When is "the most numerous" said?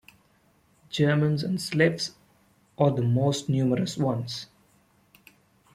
2.89-3.97